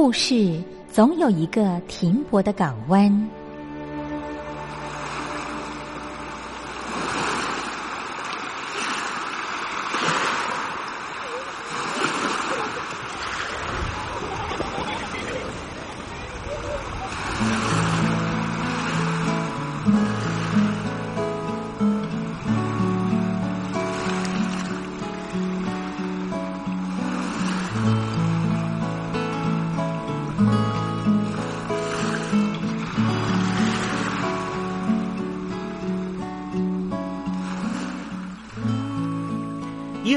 [0.00, 3.28] 故事总有一个停泊的港湾。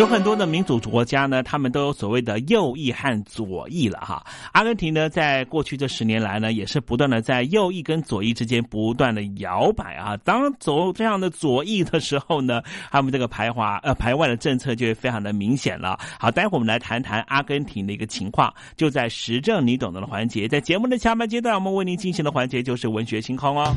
[0.00, 4.24] 有很多的民主国家呢，他们都有所谓的右翼和左翼了哈。
[4.52, 10.16] 阿根廷呢，在过去这十年来呢，也是不断的在右翼跟左翼之间不断的摇摆啊。
[10.24, 15.98] 当走这样的左翼的时候呢，他们这个排华呃排外的政策就会非常的明显了。
[16.18, 23.76] 好，待会我们来谈谈阿根廷的一个情况，就在时政你懂得的环节，在节目的下半阶段，我们为您进行的环节就是文学星空哦。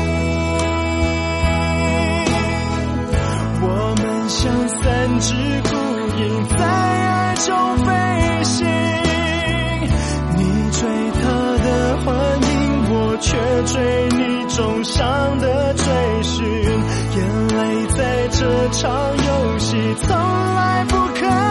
[4.41, 5.35] 像三只
[5.69, 5.69] 孤
[6.17, 8.65] 鹰在爱中飞行，
[10.35, 10.41] 你
[10.71, 11.21] 追他
[11.63, 12.09] 的幻
[12.41, 12.49] 影，
[12.89, 13.37] 我却
[13.71, 15.85] 追你重伤的追
[16.23, 16.43] 寻。
[16.43, 19.77] 眼泪在这场游戏
[20.07, 21.50] 从来不肯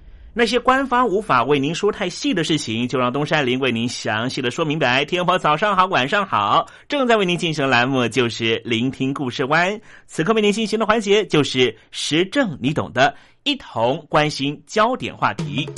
[0.33, 5.03] 那些官方无法为您说太细的事情，就让东山林为您详细的说明白。
[5.03, 9.77] 天婆早上好，晚上好，正在为您进行栏目就是聆听故事湾。
[10.07, 15.69] 此刻为您进行的环节就是时政，你懂的，一同关心焦点话题。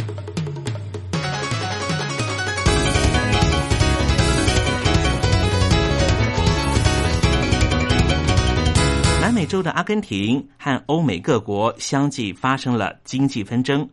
[9.20, 13.90] 南美洲的阿根廷和欧美各国相继发生了经济纷争，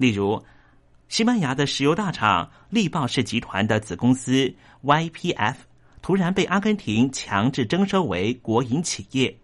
[0.00, 0.42] 例如，
[1.10, 4.50] 西班牙的石油大厂力豹氏集团的子公司
[4.82, 5.56] YPF
[6.00, 9.36] 突然被阿根廷强制征收为国营企业，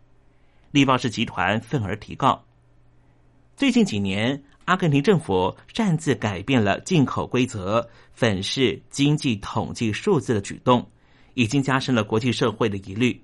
[0.70, 2.42] 力豹氏集团愤而提告。
[3.54, 10.88] 最近几年，阿根廷政府擅自改变了进口规则、粉饰经济统计数字的举动，
[11.34, 13.22] 已经加深了国际社会的疑虑。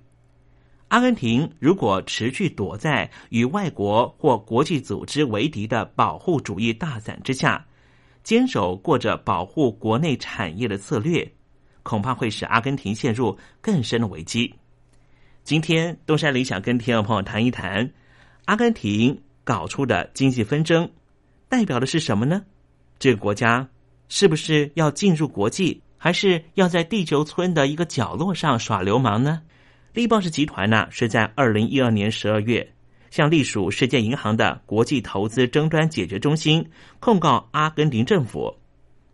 [0.92, 7.64] 阿根廷如果持续躲在与外国或国际组织为敌的保护主义大伞之下，
[8.22, 11.32] 坚守过着保护国内产业的策略，
[11.82, 14.54] 恐怕会使阿根廷陷入更深的危机。
[15.44, 17.90] 今天，东山里想跟听众朋友谈一谈，
[18.44, 20.86] 阿根廷搞出的经济纷争
[21.48, 22.42] 代表的是什么呢？
[22.98, 23.66] 这个国家
[24.10, 29.40] 是不是要进入国际，还是要在地球村的一个角落上耍流氓呢？
[29.94, 32.66] 力豹氏集团呢，是在二零一二年十二月
[33.10, 36.66] 向隶属世界银行的国际投资争端解决中心
[36.98, 38.56] 控告阿根廷政府。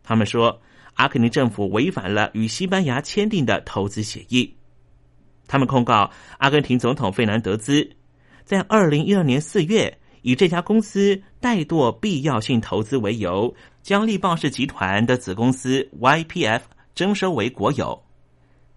[0.04, 0.60] 他们说，
[0.94, 4.54] 阿根廷政府违反了与西班牙签订的投资协议。
[5.48, 6.08] 他们控告
[6.38, 7.90] 阿根廷总统费南德兹
[8.44, 16.60] 在二零一二年四月以这家公司怠惰必要性投资为由，将力豹氏集团的子公司 YPF
[16.94, 18.00] 征收为国有。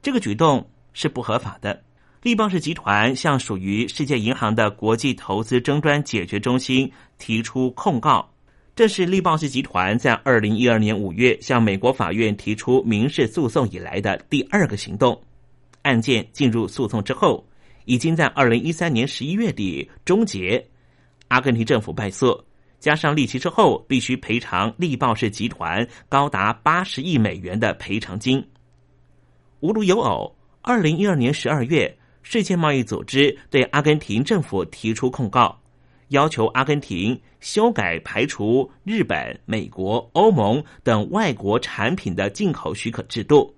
[0.02, 1.84] 这个举动是不合法的。
[2.22, 8.30] 力豹氏集团向属于世界银行的国际投资争端解决中心提出控告，
[8.76, 15.20] 这是力豹氏集团在二零一二年五月向美国法院提出民事诉讼以来的第二个行动。
[15.82, 17.44] 案件进入诉讼之后，
[17.86, 20.64] 已经在二零一三年十一月底终结。
[21.30, 22.40] 阿根廷政府败诉，
[22.80, 28.48] 加上利息之后，必须赔偿力豹氏集团高达八十亿美元的赔偿金。
[29.62, 31.98] 无独有偶，二零一二年十二月。
[32.32, 35.62] 世界贸易组织对阿根廷政府提出控告，
[36.08, 43.54] 要求阿根廷修改排除日本、美国、欧盟等外国产品的进口许可制度。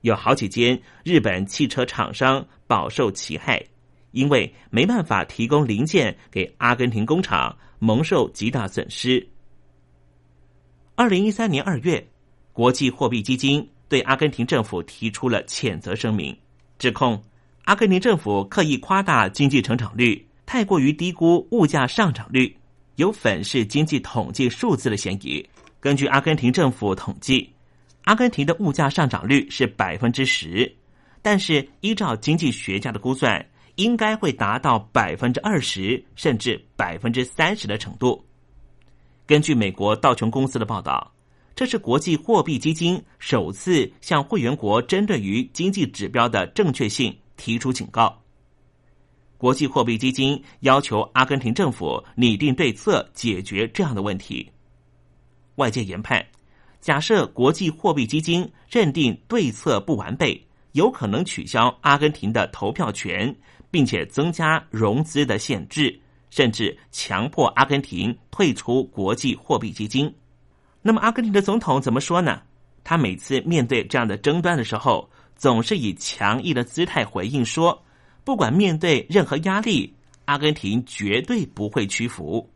[0.00, 3.64] 有好几间日本汽车厂商饱受其害，
[4.10, 9.24] 因为没办法提供零件给阿根廷工厂，蒙受极大损失。
[10.96, 12.04] 二零一三年二月，
[12.52, 16.36] 国际货币基金对阿根廷政府提出了谴责声明，
[16.80, 17.22] 指控。
[17.66, 22.56] 阿根廷政府刻意夸大经济成长率，太过于低估物价上涨率，
[22.94, 25.44] 有粉饰经济统计数字的嫌疑。
[25.80, 27.52] 根据阿根廷政府统计，
[28.04, 30.72] 阿根廷的物价上涨率是百分之十，
[31.20, 33.44] 但是依照经济学家的估算，
[33.74, 38.24] 应该会达到百分之二十甚至百分之三十的程度。
[39.26, 41.12] 根据美国道琼公司的报道，
[41.56, 47.12] 这是国际货币基金首次向会员国针对于经济指标的正确性。
[47.36, 48.22] 提出警告，
[49.38, 54.50] 国际货币基金要求阿根廷政府拟定对策解决这样的问题。
[55.56, 56.24] 外界研判，
[56.80, 63.34] 假设国际货币基金认定对策不完备，有可能取消阿根廷的投票权，
[63.70, 66.00] 并且增加融资的限制，
[66.30, 70.12] 甚至强迫阿根廷退出国际货币基金。
[70.82, 72.42] 那么，阿根廷的总统怎么说呢？
[72.82, 75.08] 他每次面对这样的争端的时候。
[75.36, 77.82] 总是以强硬的姿态回应说
[78.24, 82.48] ：“不管面对任何压力，阿根廷绝对不会屈服。”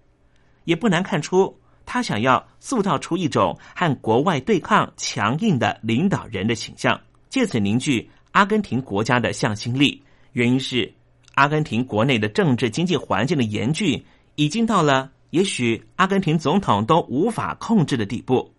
[0.64, 10.02] 也不难看出，他想要塑造出一种和国外对抗强硬的领导人的形象，借此凝聚阿根廷国家的向心力。
[10.32, 10.92] 原因是，
[11.34, 14.02] 阿根廷国内的政治经济环境的严峻，
[14.36, 18.52] 已经到了也许阿根廷总统都无法控制的地步。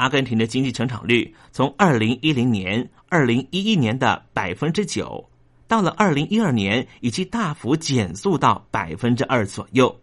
[0.00, 5.28] 阿根廷的经济成长率从二零一零年、二零一一年的百分之九，
[5.68, 9.94] 到了二零一二年，已经大幅减速到百分之二左右。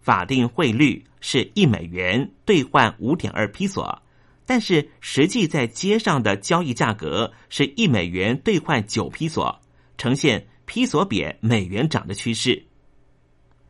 [0.00, 4.00] 法定汇率是一美元兑换五点二披索，
[4.46, 9.60] 但是实际在街上的交易价格是一美元兑换九披索，
[9.98, 12.64] 呈现披索贬、美元涨的趋势。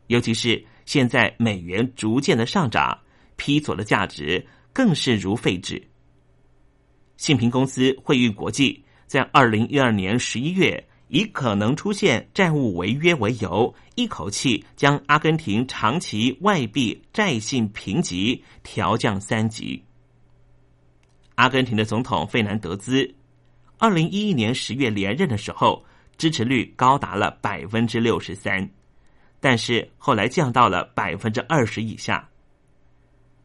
[0.05, 2.99] 尤其是现在美元逐渐的上涨，
[3.37, 5.81] 披索的价值更是如废纸。
[7.17, 10.87] 信平公司汇运国际在二零一二年十一月。
[11.13, 19.83] 以可能出现债务违约为由，一口气将阿根廷长期外币债信评级调降三级。
[21.35, 23.13] 阿根廷的总统费南德兹，
[23.77, 25.83] 二零一一年十月连任的时候，
[26.17, 28.69] 支持率高达了百分之六十三，
[29.41, 32.25] 但是后来降到了百分之二十以下。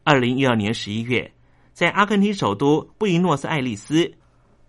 [0.07, 1.29] 二零一二年十一月，
[1.73, 4.09] 在阿根廷首都布宜诺斯艾利斯。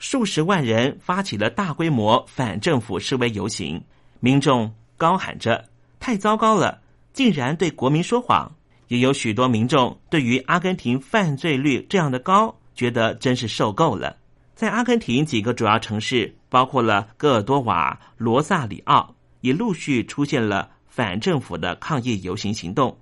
[0.01, 3.81] 数十万人发起了大规模反政府示威游行，
[4.19, 5.65] 民众高喊着
[6.01, 8.51] “太糟糕了，竟然对国民说谎”。
[8.89, 14.17] 也有许多民众对于阿根廷犯罪率这样的高，觉得真是受够了。
[14.57, 22.99] 在阿根廷几个主要城市，包括了戈尔多瓦、罗萨里奥，也陆续出现了反政府的抗议游行行动，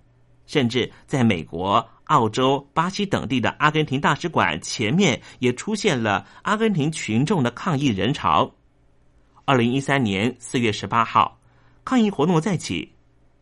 [0.47, 1.87] 甚至在美国。
[2.07, 8.49] 澳洲、巴西等地的阿根廷大使馆前面也出现了阿根廷群众的抗议人潮。
[9.45, 11.41] 二零一三年四月十八号，
[11.85, 12.93] 抗议活动再起，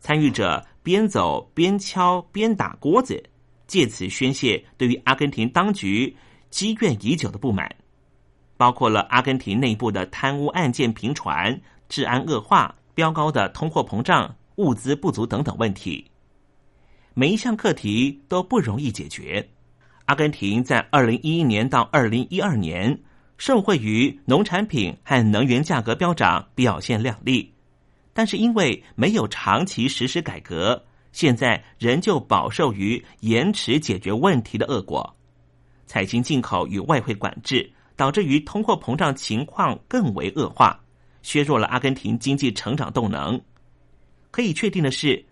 [0.00, 3.22] 参与者边走边敲边打锅子，
[3.66, 6.16] 借此宣泄对于阿根廷当局
[6.48, 7.70] 积怨已久的不满，
[8.56, 16.10] 包括了阿根廷内部的贪污案件频传、治安恶化、飙高的通货膨胀、物资不足等等问题。
[17.16, 19.48] 每一项课题都不容易解决。
[20.06, 22.98] 阿根廷在二零一一年到二零一二年
[23.38, 27.54] 受惠于农产品和能源价格飙涨，表现亮丽。
[28.12, 35.16] 但是因为没有长期实施改革，现在仍旧饱受于延迟解决问题的恶果。
[35.86, 40.80] 采行进口与外汇管制导致于通货膨胀情况更为恶化，
[41.22, 43.40] 削弱了阿根廷经济成长动能。
[44.32, 45.24] 可以确定的是。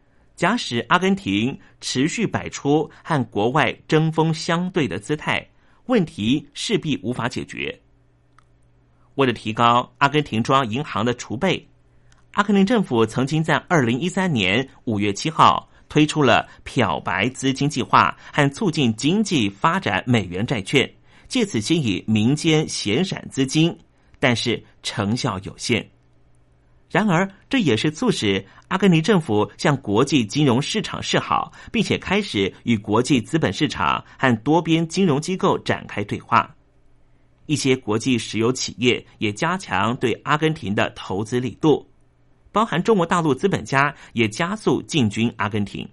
[0.43, 5.49] 假使阿根廷持续摆出和国外针锋相对的姿态，
[5.87, 7.81] 问题势必无法解决。
[9.15, 11.65] 为了提高阿根廷中央银行的储备，
[12.33, 20.93] 阿根廷政府曾经在二零一三年五月七号推出了漂白资金计划和促进经济发展美元债券，
[21.29, 23.79] 借此吸引民间闲散资金，
[24.19, 25.89] 但是成效有限。
[26.93, 36.55] 然而，这也是促使阿根廷政府向国际金融市场示好，并且开始与国际资本市场和多边金融机构展开对话。
[37.47, 41.89] 一些国际石油企业也加强对阿根廷的投资力度，
[42.53, 45.89] 包含中国大陆资本家也加速进军阿根廷。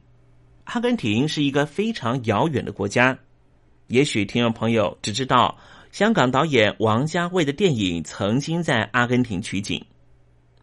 [0.65, 3.17] 阿根廷是一个非常遥远的国家，
[3.87, 5.57] 也许听众朋友只知道
[5.93, 9.81] 香港导演王家卫的电影曾经在阿根廷取景。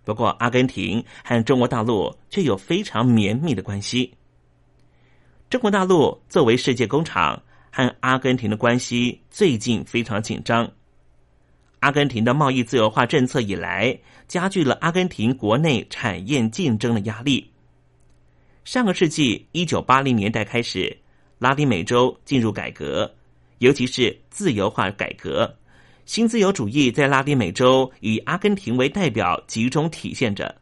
[0.06, 4.14] 不过，阿根廷和中国大陆却有非常绵密的关系。
[5.50, 7.42] 中国大陆作为世界工厂，
[7.72, 10.70] 和阿根廷的关系最近非常紧张。
[11.80, 17.50] 阿根廷的贸易自由化政策以来，加剧了阿根廷国内产业竞争的压力。
[18.64, 20.96] 上个世纪一九八零年代开始，
[21.40, 23.12] 拉丁美洲进入改革，
[23.58, 25.52] 尤其是自由化改革。
[26.06, 30.54] 新自由主义在拉丁美洲以阿根廷为代表集中体现着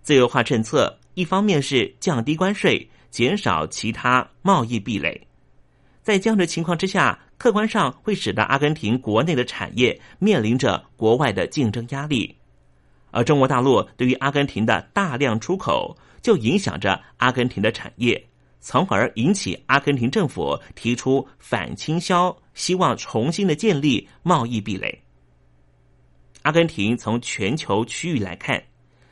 [0.00, 0.96] 自由化政策。
[1.14, 5.20] 一方面是降低关税，减少其他贸易壁垒，
[6.00, 12.36] 在这样的情况之下，客观上会使得阿根廷国内的产业面临着国外的竞争压力，
[13.10, 18.28] 而中国大陆对于阿根廷的大量出口，就影响着阿根廷的产业。
[18.68, 25.02] 从而引起阿根廷政府提出反倾销，希望重新的建立贸易壁垒。
[26.42, 28.62] 阿根廷从全球区域来看，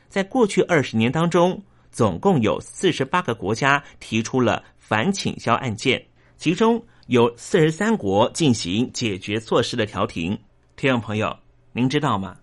[0.09, 6.05] 在过去二十年当中，总共有四十八个国家提出了反倾销案件，
[6.37, 10.37] 其中有四十三国进行解决措施的调停。
[10.75, 11.35] 听众朋友，
[11.71, 12.37] 您知道吗？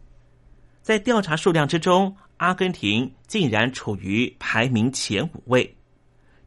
[0.83, 5.77] 在调查数量之中，阿根廷竟然处于排名前五位。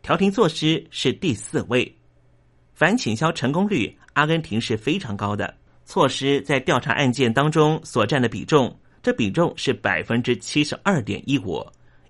[0.08, 1.94] 调停措施是第四位，
[2.74, 5.54] 反倾销成功率，阿根廷是非常高的。
[5.84, 11.62] 措施在调查案件当中所占的比重，这比重是百分之七十二点一五，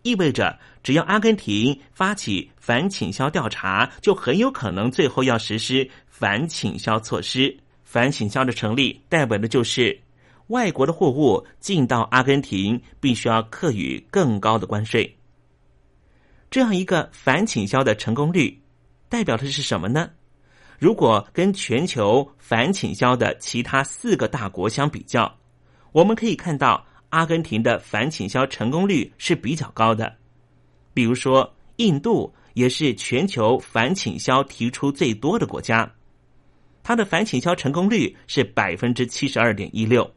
[0.03, 7.57] 意味着只要阿根廷发起反倾销调查，就很有可能最后要实施反倾销措施。
[7.83, 9.99] 反倾销的成立，代表的就是
[10.49, 15.16] 外国的货物进到阿根廷，必须要课予更高的关税。
[16.49, 18.59] 这样一个反倾销的成功率，
[19.09, 20.09] 代表的是什么呢？
[20.79, 25.35] 如果跟全球反倾销的其他四个大国相比较，
[25.91, 30.15] 我们可以看到阿根廷的反倾销成功率是比较高的。
[30.93, 35.91] 比如说，印度也是全球反倾销提出最多的国家，
[36.83, 40.09] 它的反倾销成功率是百分之七十二点一六。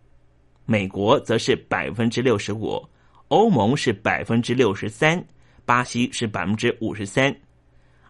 [0.67, 2.87] 美国则是百分之六十五，
[3.29, 5.25] 欧盟是百分之六十三，
[5.71, 7.33] 巴西是百分之五十三。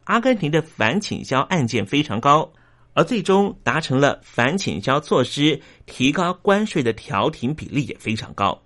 [0.05, 2.51] 阿根廷的反倾销案件非常高，
[2.95, 8.59] 而最终达成了反倾销措施提高关税的调停比例也非常高。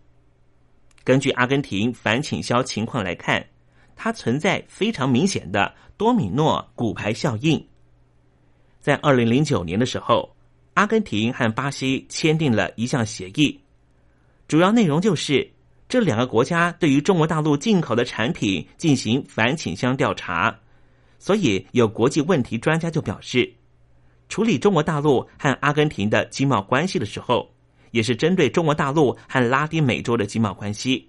[1.02, 3.44] 根据阿根廷反倾销情况来看，
[3.96, 7.66] 它存在非常明显的多米诺骨牌效应。
[8.78, 10.37] 在二零零九年的时候，
[10.74, 13.61] 阿根廷和巴西签订了一项协议。
[14.46, 15.50] 主要内容就是
[15.94, 20.52] 这两个国家对于中国大陆进口的产品进行反倾销调查，
[21.20, 23.48] 所以有国际问题专家就表示，
[24.28, 27.48] 处理中国大陆和阿根廷的经贸关系的时候，
[27.92, 31.09] 也是针对中国大陆和拉丁美洲的经贸关系，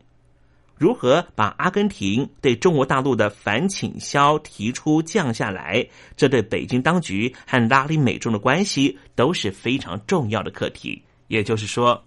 [0.77, 5.83] 如何把阿根廷对中国大陆的反倾销提出降下来，
[6.15, 11.01] 这对北京当局和拉丁美洲的关系都是非常重要的课题。
[11.27, 12.05] 也就是说。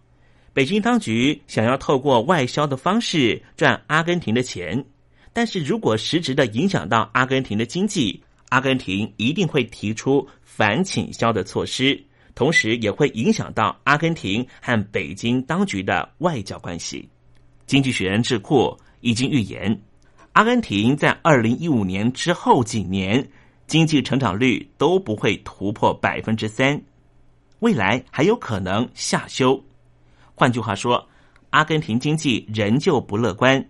[0.58, 4.84] 北京当局想要透过外销的方式赚阿根廷的钱，
[5.32, 12.02] 但是如果实质的影响到阿根廷的经济，阿根廷一定会提出反倾销的措施，
[12.34, 17.08] 同时也会影响到阿根廷和北京当局的外交关系。
[17.66, 19.80] 经济学人智库已经预言，
[20.32, 23.24] 阿根廷在二零一五年之后几年
[23.68, 26.82] 经济成长率都不会突破百分之三，
[27.60, 29.62] 未来还有可能下修。
[30.38, 31.04] 换句话说，
[31.50, 33.68] 阿根廷经济仍旧不乐观，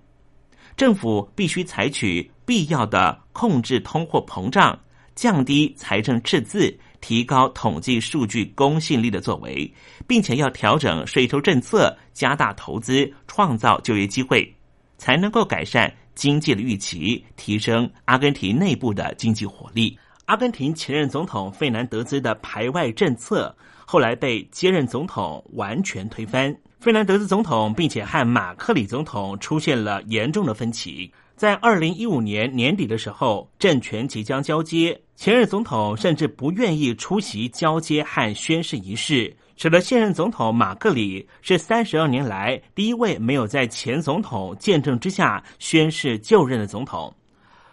[0.76, 4.78] 政府必须采取必要的控制通货膨胀、
[5.14, 9.72] 降低财政赤字、提高统计数据公信力的作为，
[10.07, 14.54] 并且要调整税收政策、加大投资、创造就业机会，
[14.98, 19.98] 才能够改善经济的预期，提升阿根廷内部的经济活力。
[20.26, 23.57] 阿根廷前任总统费南德兹的排外政策。
[23.90, 31.11] 后来被接任总统完全推翻，费南德斯总统，并且和马克里总统出现了严重的分歧。
[31.37, 47.11] 在二零一五年年底的时候，政权即将交接，前任总统甚至不愿意出席交接和宣誓仪式，使得现任总统马克里是三十二年来第一位没有在前总统见证之下宣誓就任的总统。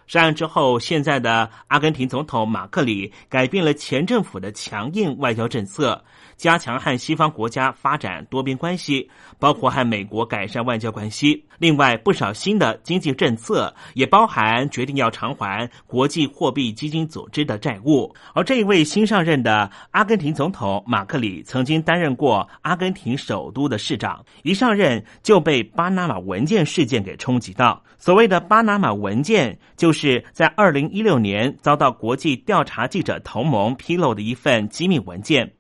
[0.08, 6.04] 上任之后，现在的阿根廷总统马克里改变了前政府的强硬外交政策，
[6.38, 11.46] 加强和西方国家发展多边关系，包括和美国改善外交关系。
[11.58, 18.14] 另外，不少新的经济政策也包含决定要偿还国际货币基金组织的债务。
[18.34, 27.82] 而这一位新上任的阿根廷总统马克里，曾经担任过阿根廷首都的市长，一上任就被巴拿马文件事件给冲击到。
[27.98, 35.55] 所谓的巴拿马文件，就是在二零一六年遭到国际调查记者同盟披露的一份机密文件。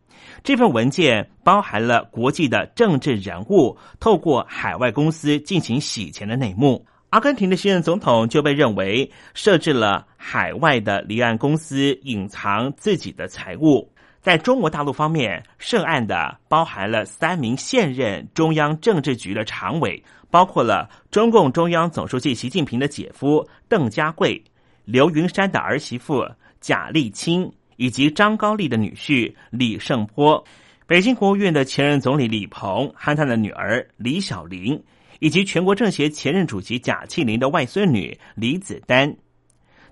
[0.45, 6.85] 这份文件包含了国际的政治人物透过海外公司进行洗钱的内幕。
[7.09, 13.91] 阿根廷的新任总统就被认为设置了海外的离岸公司隐藏自己的财物。
[14.21, 24.43] 在中国大陆方面，涉案的包含了三名现任中央政治局的常委，包括了中共中央总书记习近平的姐夫邓家贵、
[24.83, 26.23] 刘云山的儿媳妇
[26.61, 30.43] 贾丽青，以及张高丽的女婿李胜波。
[30.87, 34.81] 北京国务院的前任总理李鹏和他的女儿李小玲，
[35.19, 39.15] 以及全国政协前任主席贾庆林的外孙女李子丹。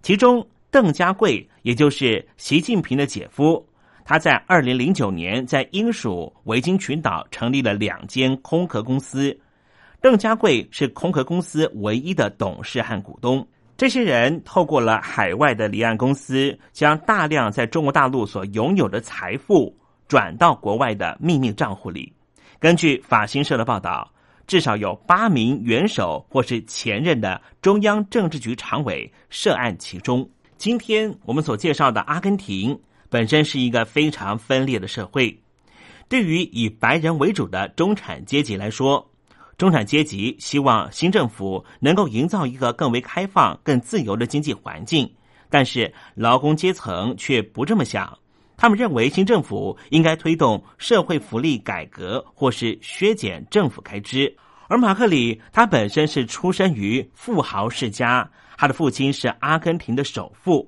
[0.03, 3.65] 其中，邓家贵也就是习近平的姐夫。
[4.05, 9.39] 他在二零零九年在英属维京群岛成立了两间空壳公司，
[10.01, 13.47] 邓家贵是空壳公司唯一的董事和股东。
[13.75, 19.75] 这些人透过了海外的离岸公司，将大量在中国大陆所拥有的财富
[20.07, 22.11] 转到国外的秘密账户里。
[22.59, 24.09] 根据法新社的报道，
[24.47, 30.29] 至少有八名元首或是前任的中央政治局常委涉案其中。
[30.57, 32.79] 今天我们所介绍的阿根廷。
[33.09, 35.39] 本身是一个非常分裂的社会，
[36.09, 39.07] 对于以白人为主的中产阶级来说，
[39.57, 45.09] 中产阶级希望新政府能够营造一个更为开放、更自由的经济环境，
[45.49, 48.17] 但是劳工阶层却不这么想。
[48.55, 54.33] 他们认为新政府应该推动社会福利改革，或是削减政府开支。
[54.67, 60.67] 而马克里他本身是出生于富豪世家，他的父亲是阿根廷的首富。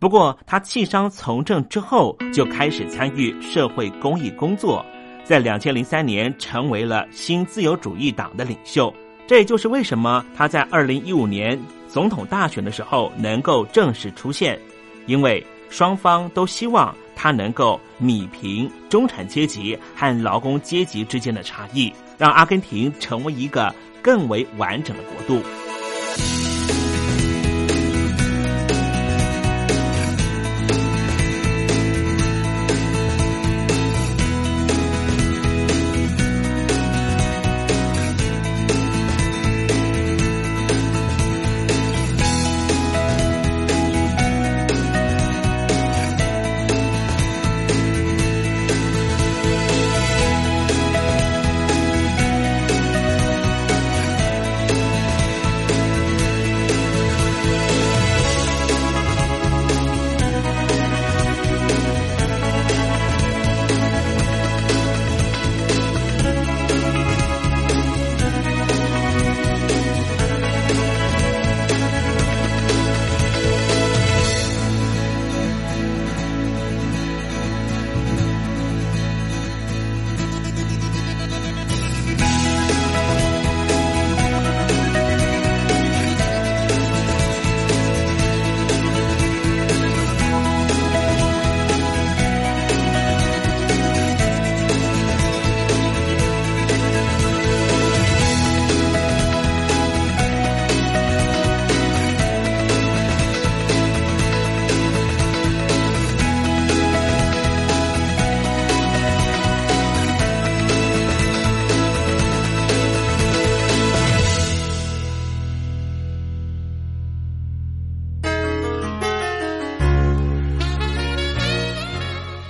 [0.00, 4.84] 不过他弃商从政之后，就开始参与社会公益工作，
[5.24, 8.94] 在两千零三年成为了新自由主义党的领袖。
[9.26, 11.58] 这也就是为什么他在二零一五年
[11.88, 14.58] 总统大选的时候能够正式出现，
[15.06, 25.42] 因为双方都希望他能够弭平中产阶级和劳工阶级之间的差异，让阿根廷成为一个更为完整的国度。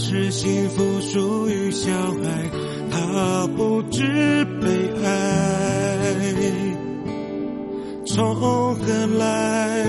[0.00, 2.48] 是幸福属于小孩，
[2.88, 4.68] 他不知悲
[5.04, 5.08] 哀。
[8.06, 8.78] 从何
[9.18, 9.84] 来？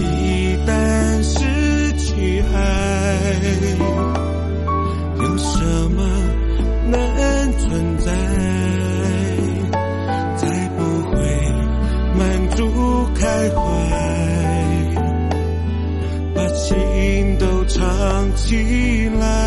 [0.00, 4.05] 一旦失去爱。
[18.46, 19.45] silah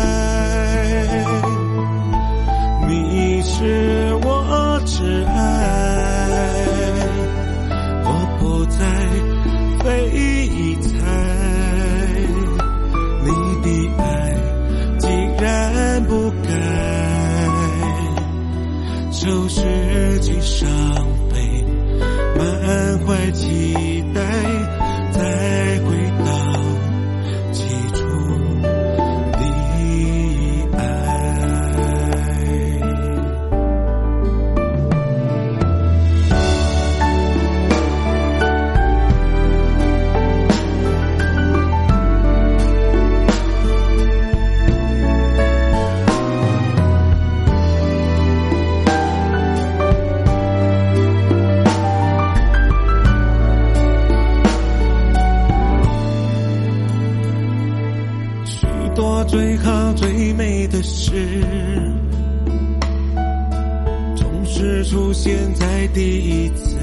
[64.16, 66.76] 总是出现在第一次。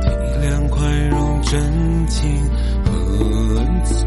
[0.00, 0.08] 体
[0.42, 1.60] 谅、宽容、真
[2.08, 2.30] 情
[2.84, 2.90] 和
[3.56, 4.06] 恩赐，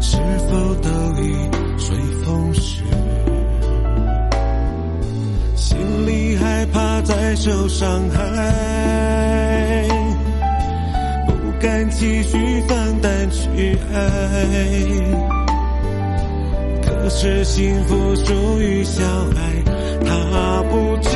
[0.00, 0.16] 是
[0.48, 0.88] 否都
[1.22, 1.24] 已
[1.78, 2.82] 随风逝？
[5.54, 5.76] 心
[6.06, 8.18] 里害怕再受伤害。
[11.26, 13.96] 不敢继续放胆去爱，
[17.18, 19.02] 是幸福属于小
[19.34, 19.62] 孩，
[20.04, 21.15] 他不知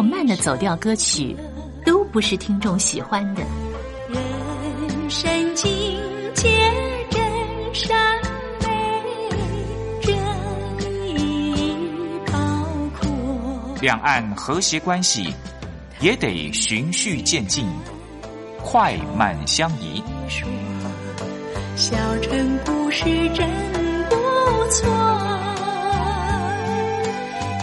[0.00, 1.36] 或慢的走调歌曲，
[1.84, 3.42] 都不是听众喜欢的。
[4.08, 5.70] 人生境
[6.32, 6.48] 界
[7.10, 7.20] 真
[7.74, 8.18] 善
[8.62, 9.30] 美，
[10.00, 10.16] 真
[11.20, 11.76] 意
[12.32, 12.32] 包
[12.98, 13.10] 括。
[13.82, 15.34] 两岸和谐关系
[16.00, 17.68] 也得循序渐进，
[18.62, 20.02] 快慢相宜。
[21.76, 23.46] 小城故事真
[24.08, 24.16] 不
[24.70, 24.88] 错，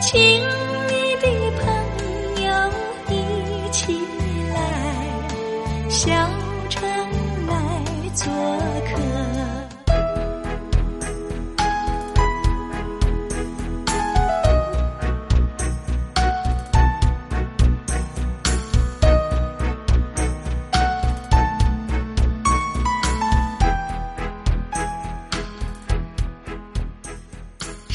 [0.04, 0.47] 请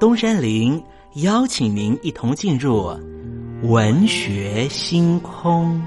[0.00, 0.82] 东山林
[1.16, 2.86] 邀请您一同进入
[3.64, 5.78] 文学星空。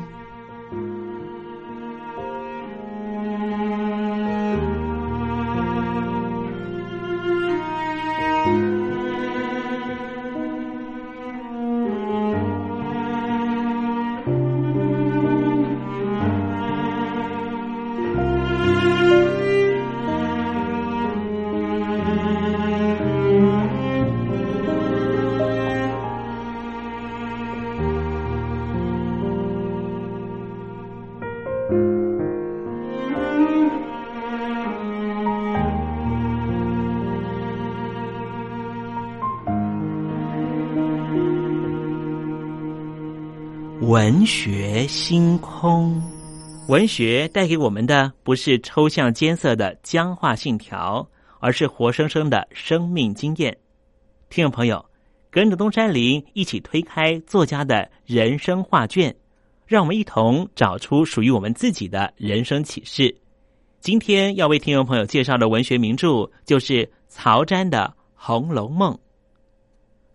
[43.93, 46.01] 文学星空，
[46.67, 51.07] 文学带给我们的不是抽象艰涩的僵化信条，
[51.39, 53.55] 而是活生生的生命经验。
[54.31, 54.83] 听众朋友，
[55.29, 59.15] 跟着东山林一起推开作家的人生画卷，
[59.67, 63.15] 让我们一同找出属于我们自己的人生启示。
[63.79, 68.91] 今天要为听众朋友介绍的文学名著，就是曹詹的《红楼梦》。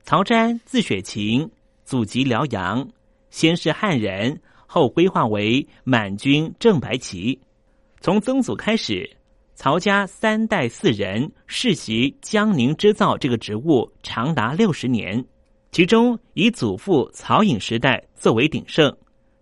[0.02, 1.48] 曹詹字雪芹，
[1.84, 2.84] 祖籍辽阳。
[3.30, 7.38] 先是汉人，后归化为满军正白旗。
[8.00, 9.16] 从曾祖开始，
[9.54, 15.24] 曹家三代四人世袭江宁织造这个职务长达六十年，
[15.72, 18.96] 其中以祖父曹颖时代最为鼎盛，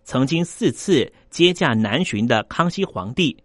[0.05, 3.37] 曾经四次接驾南巡的康熙皇帝。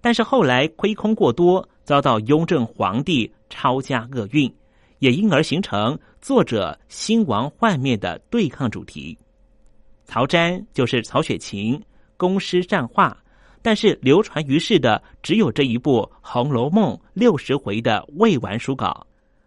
[0.00, 4.52] 但是后来亏空过多，遭到雍正皇帝抄家厄运，
[4.98, 9.16] 也因而形成作者兴亡幻灭的对抗主题。
[10.04, 11.80] 曹詹就是曹雪芹，
[12.16, 13.16] 工诗善画，
[13.62, 19.06] 但是流传于世的只有这一部《红楼梦》六十回的未完书稿。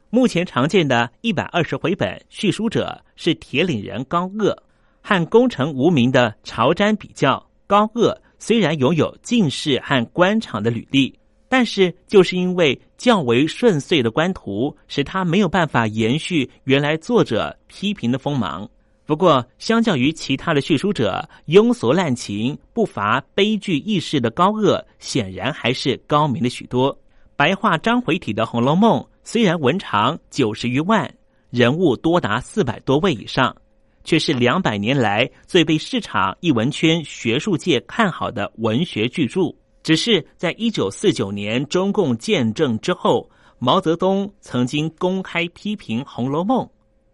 [0.10, 4.56] 目前常见的一百二十回本叙书者是铁岭人高鹗，
[5.02, 11.14] 和功成无名的曹詹比较，高鹗虽然拥有进士和官场的履历，
[11.50, 18.68] 但是就是因为较为顺遂的官途，使他没有办法延续原来作者批评的锋芒。
[19.08, 26.96] 不过，相较于其他的叙书者庸俗滥情、不乏悲剧意识的高鹗，显然还是高明了许多。
[27.38, 31.10] 白话章回体的《红楼梦》虽然文长九十余万，
[31.52, 33.56] 人物多达四百多位以上，
[34.04, 39.56] 却是两百年来最被市场艺文圈学术界看好的文学巨著。
[39.84, 43.22] 只是在一九四九年中共建政之后，
[43.58, 46.66] 《毛泽东曾经公开批评《红楼梦》，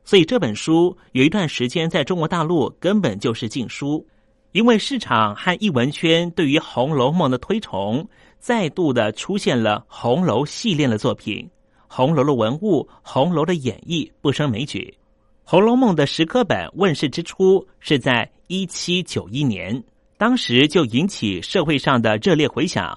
[0.03, 4.05] 所以这本书有一段时间在中国大陆根本就是禁书。
[4.51, 11.49] 因为市场和艺文圈对于《红楼梦》的推崇，再度的出现了红楼系列的作品，
[11.87, 14.93] 红楼的文物、红楼的演绎不胜枚举。
[15.43, 19.83] 《红楼梦》的石刻本问世之初是在一七九一年，
[20.19, 22.95] 当时就引起社会上的热烈回响。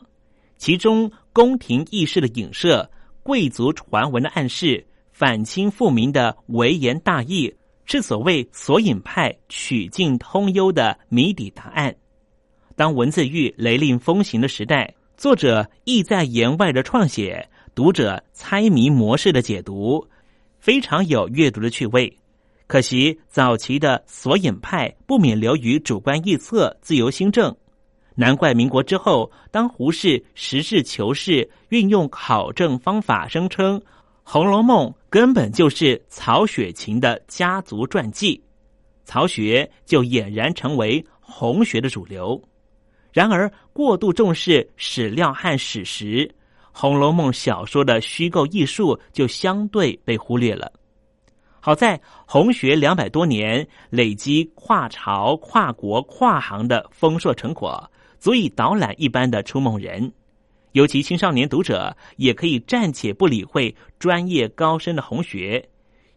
[0.58, 2.90] 其中宫廷轶事的影射、
[3.22, 4.86] 贵族传闻的暗示、
[5.18, 7.50] 反清复明的微言大义。
[7.86, 11.94] 是所谓索引派曲径通幽的谜底答案。
[12.74, 20.06] 当文字狱雷厉风行的时代，作者意在言外的创写，读者猜谜模式的解读，
[20.58, 22.14] 非常有阅读的趣味。
[22.66, 27.56] 可惜早期的索引派不免流于主观臆测、自由心证，
[28.16, 33.80] 难怪民国之后，当胡适实事求是运用考证方法，声称。
[34.28, 38.42] 《红楼梦》根本就是曹雪芹的家族传记，
[39.04, 42.42] 曹学就俨然成为红学的主流。
[43.12, 46.26] 然而，过度重视史料和史实，
[46.72, 50.72] 《红楼梦》小说的虚构艺术就相对被忽略了。
[51.60, 60.12] 好在红学两百多年累积跨朝、跨国、跨行的丰硕成果，足以导览一般的初梦人。
[60.76, 65.66] 尤其青少年读者也可以暂且不理会专业高深的红学，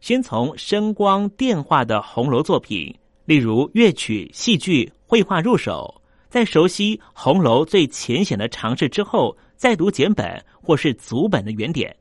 [0.01, 2.93] 先从声光电化的红楼作品，
[3.23, 11.95] 例如乐曲、戏剧、绘画入手，在熟悉红楼最浅显的常识之后，再读简本或是足本的原点。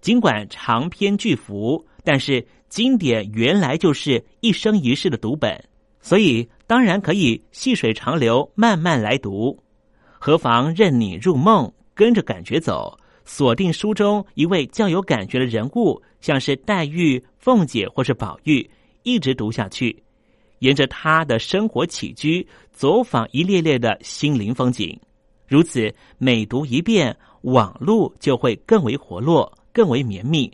[0.00, 5.60] 尽管长篇巨幅，但是经典原来就是一生一世的读本，
[6.00, 9.58] 所以当然可以细水长流，慢慢来读。
[10.24, 18.70] 何妨任你入梦，跟着感觉走，锁定书中一位较有感觉的人物，像是黛玉、凤姐或是宝玉，
[19.02, 20.00] 一直读下去，
[20.60, 24.96] 沿着他的生活起居，走访一列列的心灵风景。
[25.48, 30.48] 如此每读一遍，网路就会更为活络，更为绵密。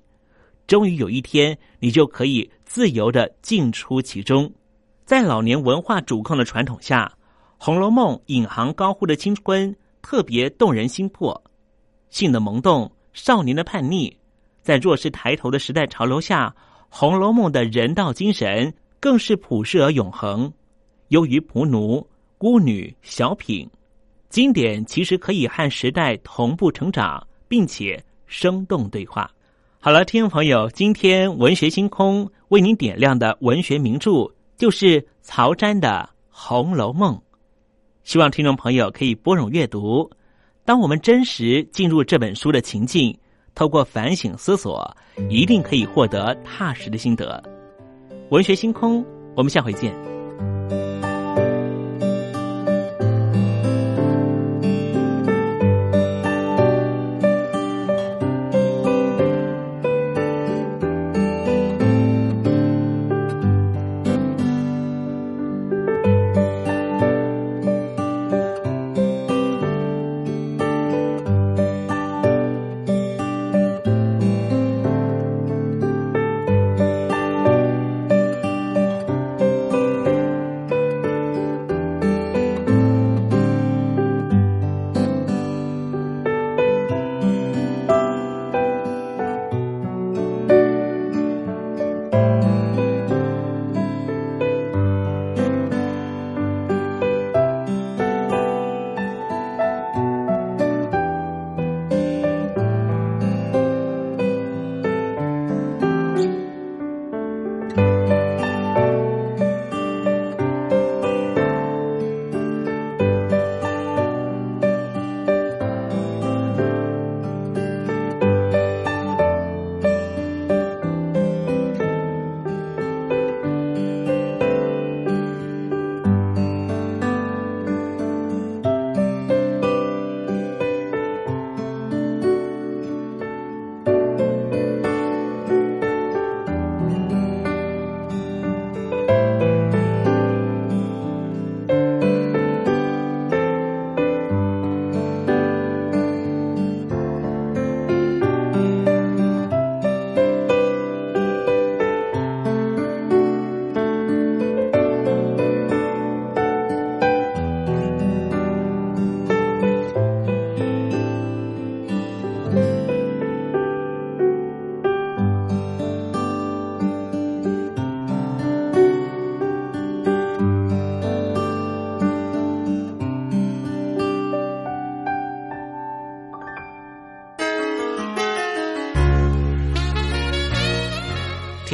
[0.67, 4.51] 终于有一天，你就可以自由的进出其中。
[5.05, 7.13] 在老年文化主控的传统下。
[7.61, 11.43] 《红楼梦》引吭高呼的青春特别动人心魄，
[12.09, 14.15] 性的萌动，少年的叛逆，
[14.63, 16.49] 在弱势抬头的时代潮流下，
[16.89, 20.51] 《红楼梦》的人道精神更是普世而永恒。
[21.09, 22.07] 优于仆奴、
[22.39, 23.69] 孤女、小品，
[24.29, 29.29] 经典其实可以和时代同步成长，并且生动对话。
[29.81, 37.17] 好了，听众朋友，今天文学星空为您点亮的文学名著就是曹詹的《红楼梦》。
[38.09, 40.11] 希望听众朋友可以拨冗阅读。
[40.65, 43.15] 当我们真实进入这本书的情境，
[43.55, 44.97] 透过反省思索，
[45.29, 47.43] 一定可以获得踏实的心得。
[48.31, 49.05] 文学星空，
[49.37, 50.08] 我们下回见。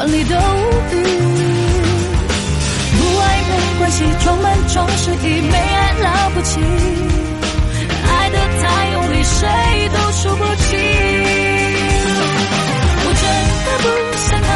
[0.00, 0.98] 万里的无语。
[2.96, 6.58] 不爱没关系，装满装失忆，没爱了不起，
[8.08, 9.36] 爱的太用力，谁
[9.92, 10.68] 都输不起。
[12.96, 13.24] 我真
[13.66, 13.86] 的不
[14.24, 14.48] 想他，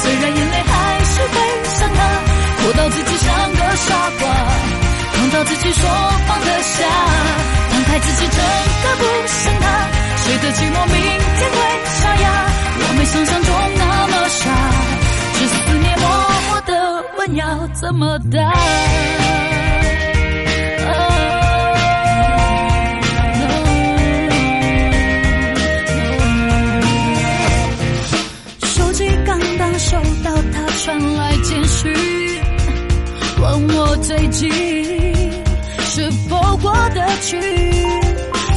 [0.00, 0.72] 虽然眼泪还
[1.12, 1.36] 是会
[1.76, 2.00] 想他，
[2.56, 3.88] 哭到自己像个傻
[4.18, 4.24] 瓜，
[5.12, 5.82] 痛到自己说
[6.26, 6.88] 放得下，
[7.68, 8.38] 放开自己真
[8.80, 9.64] 的不想他，
[10.24, 10.96] 谁的寂寞明
[11.36, 12.24] 天会沙哑，
[12.80, 14.44] 我没想象中那么傻，
[15.78, 16.04] 你默
[16.48, 16.72] 默的
[17.18, 18.38] 问要怎么答。
[28.62, 31.92] 手机刚刚收到他传来简讯，
[33.40, 34.50] 问我最近
[35.82, 37.38] 是否过得去。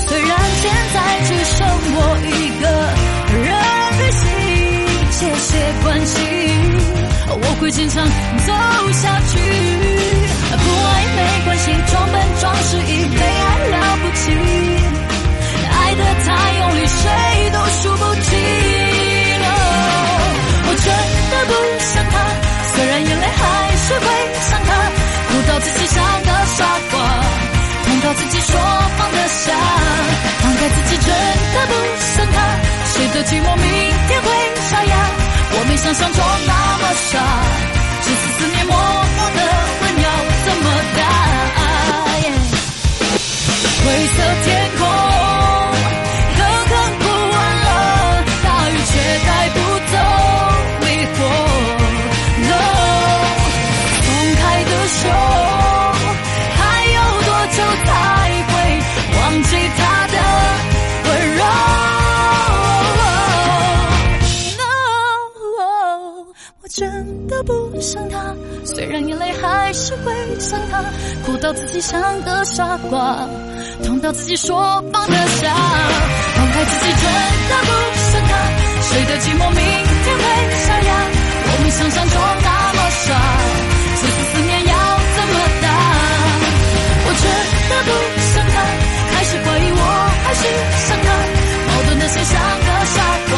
[0.08, 0.30] 虽然
[0.62, 1.58] 现在只剩
[1.96, 2.28] 我一
[2.60, 2.66] 个
[3.38, 3.48] 人
[4.00, 4.22] 旅行，
[5.12, 5.50] 谢谢
[5.84, 6.18] 关心，
[7.36, 8.54] 我会坚强走
[8.94, 9.38] 下去。
[10.50, 14.22] 不爱没关系，装笨装失忆，没爱了不起，
[15.70, 16.28] 爱的太
[16.60, 17.02] 用力，谁
[17.54, 18.28] 都输不起。
[20.66, 20.86] 我真
[21.32, 22.14] 的不想他，
[22.74, 23.42] 虽然眼泪还
[23.78, 24.06] 是会
[24.50, 24.70] 想他，
[25.30, 26.60] 哭到自己像个傻
[26.92, 26.94] 瓜，
[27.86, 28.52] 痛到自己说
[28.98, 29.54] 放得下，
[30.42, 31.08] 放开自己真
[31.54, 31.74] 的不
[32.16, 32.38] 想他，
[32.94, 33.66] 谁的寂寞明
[34.08, 34.28] 天会，
[35.92, 37.18] 想象中那么傻，
[38.04, 39.40] 只是思念默默的
[39.82, 40.08] 问要
[40.46, 40.66] 怎么
[40.96, 41.02] 打。
[43.84, 44.86] 灰色天空，
[67.82, 70.84] 想他，虽然眼泪还是会想他，
[71.26, 73.28] 哭到自己像个傻瓜。
[73.84, 75.56] 痛到自己说放得下，
[76.36, 77.04] 放开自己真
[77.50, 77.72] 的不
[78.12, 78.32] 想他，
[78.82, 79.60] 谁的寂寞明
[80.04, 80.24] 天会
[80.66, 80.92] 沙哑？
[81.46, 83.08] 我没想象中那么傻，
[84.00, 84.74] 这次思念要
[85.16, 85.68] 怎么打？
[87.06, 87.24] 我真
[87.70, 87.90] 的不
[88.32, 88.56] 想他，
[89.12, 89.82] 开始怀疑我
[90.24, 90.42] 还是
[90.88, 91.08] 想他，
[91.68, 92.98] 矛盾的心像个傻
[93.30, 93.34] 瓜，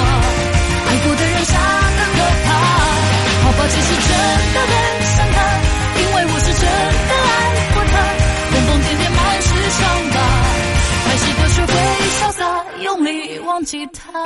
[13.51, 14.23] 忘记他。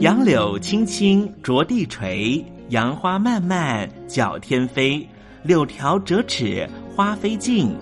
[0.00, 5.08] 杨柳青青着地垂，杨花漫漫搅天飞。
[5.42, 7.74] 柳条折尺花飞尽，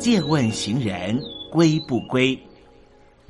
[0.00, 1.20] 借问行人
[1.52, 2.34] 归不归？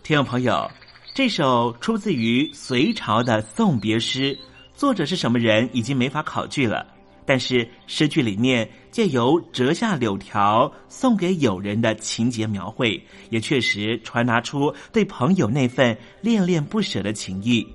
[0.05, 0.71] 听众朋友，
[1.13, 4.39] 这首出自于隋朝的送别诗，
[4.73, 6.87] 作者是什么人已经没法考据了。
[7.27, 17.67] 但是诗句里面借由折下柳条送给友人的情节描绘，也确实传达出对朋友那份恋恋不舍的情谊。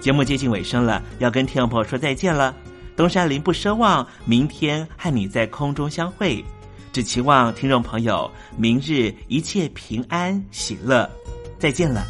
[0.00, 2.54] 节目接近尾声了，要跟听众朋友说再见了。
[2.94, 6.42] 东山林不奢望明天和你在空中相会，
[6.96, 11.06] 只期望听众朋友明日一切平安喜乐。
[11.58, 12.06] 再见了。